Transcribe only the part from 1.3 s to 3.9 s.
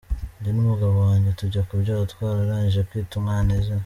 tujya kubyara twararangije kwita umwana izina.